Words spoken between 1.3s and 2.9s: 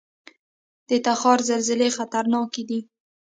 زلزلې خطرناکې دي